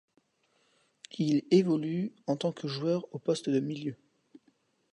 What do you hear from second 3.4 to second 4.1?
de milieu.